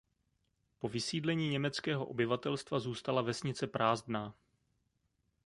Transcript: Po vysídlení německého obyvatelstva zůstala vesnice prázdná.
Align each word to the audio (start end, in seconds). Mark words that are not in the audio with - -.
Po 0.79 0.89
vysídlení 0.89 1.49
německého 1.49 2.05
obyvatelstva 2.05 2.79
zůstala 2.79 3.21
vesnice 3.21 3.67
prázdná. 3.67 4.33